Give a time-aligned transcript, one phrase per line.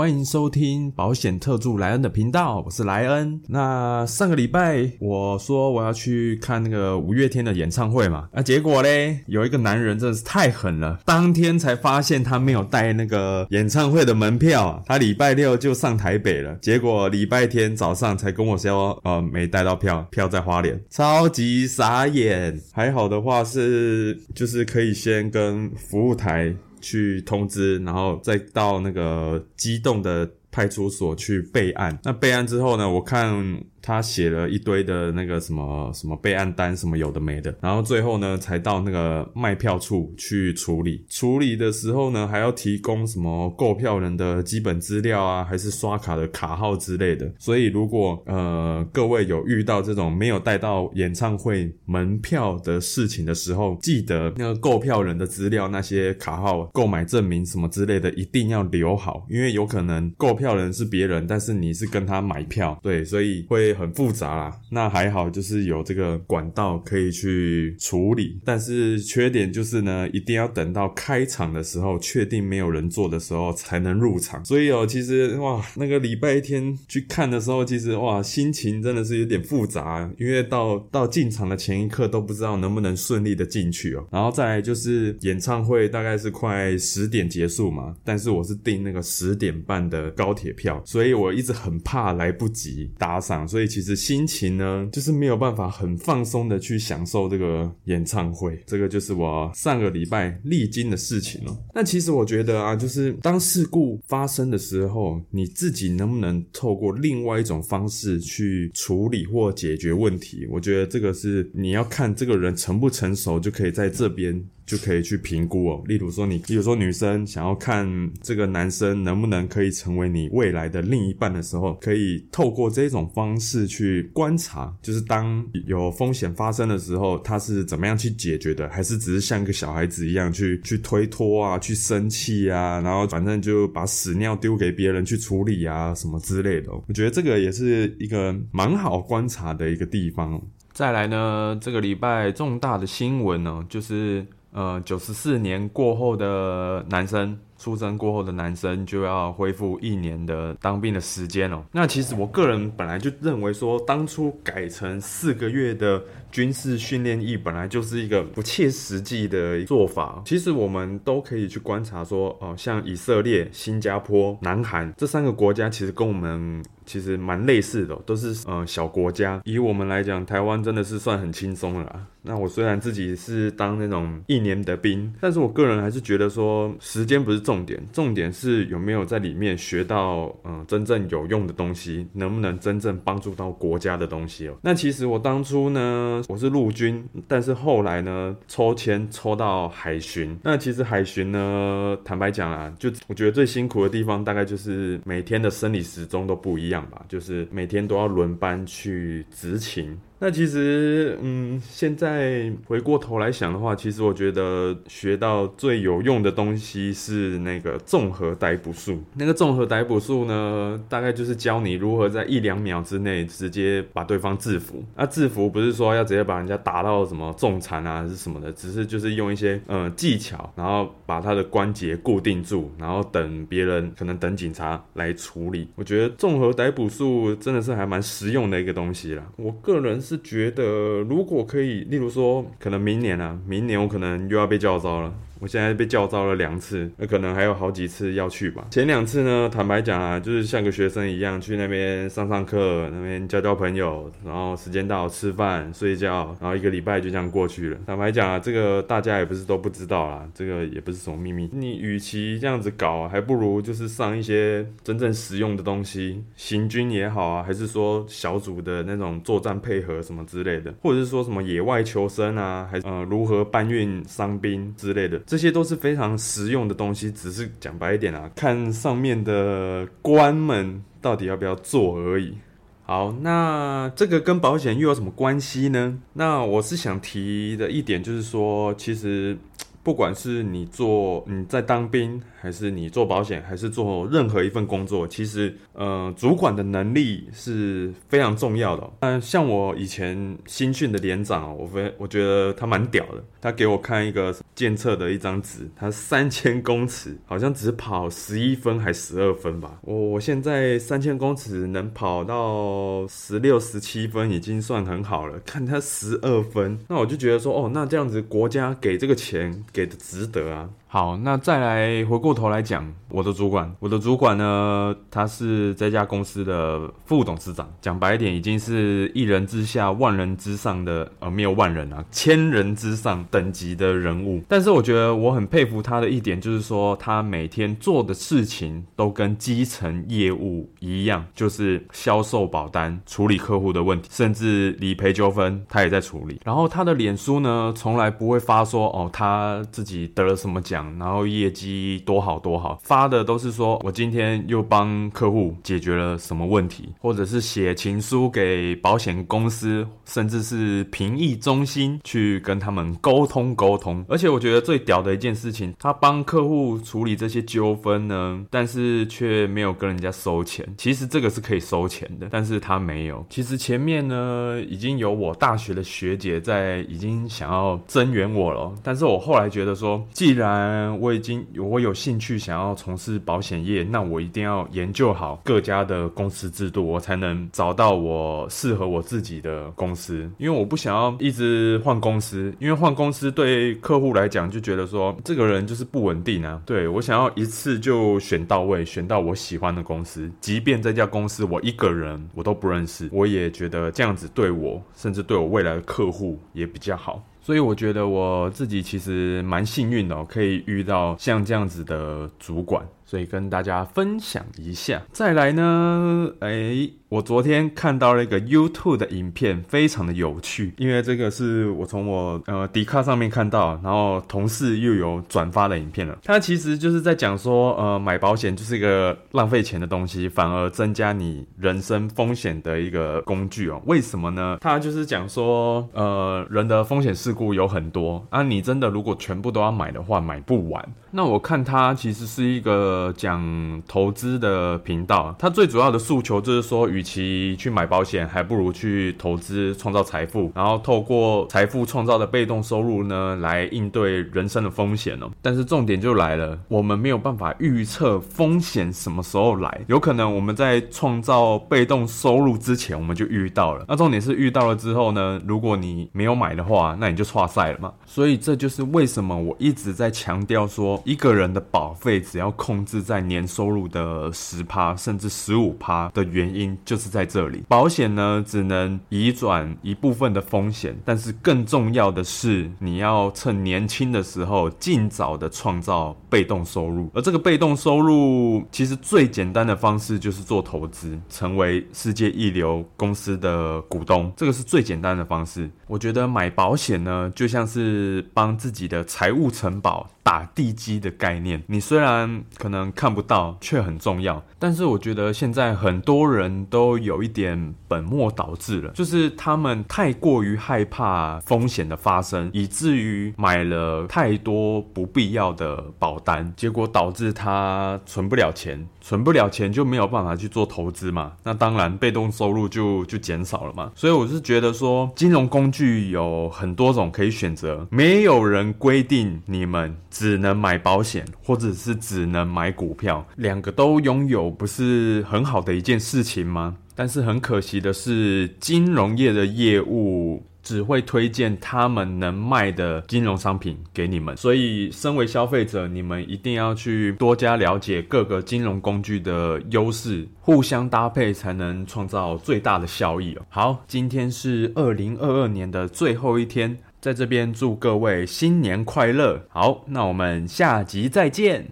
[0.00, 3.38] 欢迎收听保险特助莱恩的频道，我是莱恩。
[3.48, 22.58] 那上个礼拜我说我要去看那个五月天的演唱会嘛，啊，结果嘞有一个男人真的是太狠了，当天才发现他没有带那个演唱会的门票，他礼拜六就上台北了，结果礼拜天早上才跟我说，呃，没带到票，票在花莲，超级傻眼。
[22.72, 26.56] 还好的话是就是可以先跟服务台。
[26.80, 31.98] 去通知，然后再到那个机动的派出所去备案。
[32.04, 32.88] 那备案之后呢？
[32.88, 33.64] 我看。
[33.82, 41.04] 他写了一堆的那个什么什么备案单，什么有的没的，然后最后呢，才到那个卖票处去处理。
[41.08, 47.32] 处理的时候呢，还要提供什么购票人的基本资料啊，还是刷卡的卡号之类的。
[47.38, 63.69] 所以如果呃各位有遇到这种没有带到演唱会门票的事情的时候，记得那个购票人的资料、那些卡号、购买证明什么之类的，一定要留好，因为有可能购票人是别人，但是你是跟他买票，对，所以会。
[63.74, 68.38] 很复杂啦，那还好，就是有这个管道可以去处理。
[68.44, 74.44] 但是缺点就是呢，一定要等到开场的时候，确定没有人做的时候才能入场。
[74.44, 84.06] 所以哦，其实哇，那个礼拜天去看的时候，其实哇，心情真的是有点复杂，因为到到进场的前一刻都不知道能不能顺利的进去哦。
[84.10, 93.59] 然后再来就是演唱会大概是快十点结束嘛，但是我是订那个十点半的高铁票，所以我一直很怕来不及打赏，所以。
[93.60, 98.58] 所以其实心情呢，就是没有办法很放松的去享受这个演唱会。
[98.66, 101.54] 这个就是我上个礼拜历经的事情了。
[101.74, 110.46] 那其实我觉得啊，就是当事故发生的时候，你自己能不能透过另外一种方式去处理或解决问题？
[110.50, 114.42] 我觉得这个是你要看这个人成不成熟，就可以在这边。
[114.70, 115.82] 就可以去评估哦。
[115.86, 117.84] 例如说，你比如说女生想要看
[118.22, 136.70] 这个男生能不能可以成为你未来的另一半的时候，可以透过这种方式去观察，就是当有风险发生的时候，他是怎么样去解决的，还是只是像一个小孩子一样去去推脱啊，去生气啊，然后反正就把屎尿丢给别人去处理啊，什么之类的。
[136.86, 140.40] 我觉得这个也是一个蛮好观察的一个地方。
[140.72, 144.24] 再来呢，这个礼拜重大的新闻呢，就是。
[144.52, 147.38] 呃，九十四年过后的男生。
[147.60, 151.62] 出生过后的男生就要恢复一年的当兵的时间哦。
[151.70, 160.22] 那其实我个人本来就认为说，当初改成四个月的军事训练役，本来就是一个不切实际的做法。
[160.24, 169.38] 其实我们都可以去观察说，哦，像以色列、新加坡、南韩这三个国家，其实跟我们其实蛮类似的，都是呃小国家。
[169.44, 172.06] 以我们来讲，台湾真的是算很轻松了。
[172.22, 177.38] 那我虽然自己是当那种一年的兵，但是我个人还是觉得说，时间不是。
[177.49, 184.54] 重重点，重点是有没有在里面学到嗯真正有用的东西，能不能真正帮助到国家的东西哦？
[184.62, 190.38] 那其实我当初呢，我是陆军，但是后来呢，抽签抽到海巡。
[190.44, 199.98] 那其实海巡呢，坦白讲啊，就我觉得最辛苦的地方，大概就是每天的生理时钟都不一样吧，就是每天都要轮班去执勤。
[200.22, 209.02] 那其实，嗯，现在回过头来想的话，其实我觉得学到最有用的东西是那个综合逮捕术。
[209.14, 214.84] 那个综合逮捕术呢，大概就是教你如何在一两秒之内直接把对方制服。
[214.94, 225.66] 那制服不是说要直接把人家打到什么重残啊，还是什么的，只是就是用一些呃技巧，然后把他的关节固定住，然后等别人可能等警察来处理。
[225.76, 229.24] 我觉得综合逮捕术真的是还蛮实用的一个东西啦。
[229.36, 229.98] 我个人。
[230.10, 235.14] 是觉得，如果可以，例如说，可能明年啊，明年我可能又要被叫招了。
[235.40, 238.66] 我现在被叫招了两次，那可能还有好几次要去吧。
[238.70, 247.78] 前两次呢，坦白讲啊，就是像个学生一样去那边上上课，那边交交朋友，然后时间到吃饭睡觉，然后一个礼拜就这样过去了。
[247.86, 251.48] 坦白讲啊，这个大家也不是都不知道啦，这个也不是什么秘密。
[251.52, 265.18] 你与其这样子搞，还不如就是上一些真正实用的东西，行军也好啊，还是说小组的那种作战配合什么之类的，或者是说什么野外求生啊，还呃如何搬运伤兵之类的。
[265.30, 272.36] 这些都是非常实用的东西，只是讲白一点啊，看上面的官们到底要不要做而已。
[272.82, 276.00] 好，那这个跟保险又有什么关系呢？
[276.14, 279.38] 那我是想提的一点就是说，其实。
[279.82, 288.90] 不管是你做你在当兵，还是你做保险，还是做任何一份工作，其实呃，主管的能力是非常重要的。
[289.00, 293.24] 嗯，像我以前新训的连长，我非我觉得他蛮屌的。
[293.40, 299.78] 他给我看一个监测的一张纸，他三千公尺好像只跑十一分还十二分吧。
[299.80, 305.38] 我我现在三千公尺能跑到十六十七分，已经算很好了。
[305.40, 310.70] 看他十二分，那我就觉得说，哦，那这样子国家给这个钱给的值得啊。
[310.92, 324.42] 好，那再来回过头来讲，我的主管，我的主管呢，他是这家公司的副董事长，讲白一点，已经是一人之下万人之上的，呃，没有万人啊，千人之上等级的人物。
[324.48, 336.40] 但是我觉得我很佩服他的一点，就是说他每天做的事情都跟基层业务一样，就是销售保单、处理客户的问题，甚至理赔纠纷，他也在处理。
[336.44, 340.79] 然后他的脸书呢，从来不会发说，哦，他自己得了什么奖。
[340.98, 354.04] 然后业绩多好多好，发的都是说我今天又帮客户解决了什么问题，或者是写情书给保险公司，甚至是评议中心去跟他们沟通沟通。
[354.08, 360.66] 而且我觉得最屌的一件事情，他帮客户处理这些纠纷呢，但是却没有跟人家收钱。
[360.76, 363.24] 其实这个是可以收钱的，但是他没有。
[363.28, 380.30] 其实前面呢，已经有我大学的学姐在已经想要增援我了，但是我后来觉得说，既然嗯，我已经我有兴趣想要从事保险业，那我一定要研究好各家的公司制度，我才能找到我适合我自己的公司。
[380.38, 386.62] 因为我不想要一直换公司，因为换公司对客户来讲就觉得说这个人就是不稳定啊。
[386.64, 397.20] 对我想要一次就选到位，选到我喜欢的公司，即便这家公司我一个人我都不认识，我也觉得这样子对我，甚至对我未来的客户也比较好。
[397.42, 402.86] 所以我觉得我自己其实蛮幸运的，可以遇到像这样子的主管。
[403.04, 416.16] 所以跟大家分享一下，再来呢，哎，我昨天看到了一个 YouTube 的影片，非常的有趣，因为这个是我从我呃迪卡上面看到，然后同事又有转发的影片了。
[416.22, 423.82] 他其实就是在讲说，呃，买保险就是一个浪费钱的东西，反而增加你人生风险的一个工具哦。
[423.86, 424.58] 为什么呢？
[424.60, 430.88] 他就是讲说，呃，人的风险事故有很多啊，你真的如果全部都要买的话，买不完。
[431.10, 433.12] 那我看他其实是一个。
[433.16, 445.30] 讲投资的频道，他最主要的诉求就是说，与与其去买保险，还不如去投资创造财富，然后透过财富创造的被动收入呢，来应对人生的风险哦。
[445.40, 453.86] 但是重点就来了，我们没有办法预测风险什么时候来，有可能我们在创造被动收入之前，我们就遇到了。
[453.88, 457.90] 那重点是遇到了之后呢，如果你没有买的话，那你就错赛了嘛。
[458.04, 462.84] 所以这就是为什么我一直在强调说，一个人的保费只要控。
[462.90, 467.62] 制在年收入的十趴甚至十五趴的原因，就是在这里。
[467.68, 477.08] 保险呢，只能移转一部分的风险，但是更重要的是，你要趁年轻的时候尽早的创造被动收入。
[477.14, 485.70] 而这个被动收入，其实最简单的方式就是做投资，成为世界一流公司的股东，这个是最简单的方式。
[485.86, 490.10] 我觉得买保险呢，就像是帮自己的财务城堡。
[490.22, 494.42] 打地基的概念，你虽然可能看不到，却很重要。
[494.58, 511.32] 但是我觉得现在很多人都有一点本末倒置了，就是他们太过于害怕风险的发生，以至于买了太多不必要的保单，结果导致他存不了钱，存不了钱就没有办法去做投资嘛。
[511.42, 513.90] 那当然被动收入就就减少了嘛。
[513.96, 519.96] 所以我是觉得说，金融工具有很多种可以选择，没有人规定你们。
[520.10, 526.76] 只能买保险，或者是只能买股票，两个都拥有，不是很好的一件事情吗？
[526.94, 543.42] 但是很可惜的是，金融业的业务只会推荐他们能卖的金融商品给你们，所以身为消费者，你们一定要去多加了解各个金融工具的优势，互相搭配才能创造最大的效益哦。
[543.48, 546.76] 好，今天是二零二二年的最后一天。
[547.00, 549.46] 在这边祝各位新年快乐！
[549.48, 551.66] 好，那我们下集再见。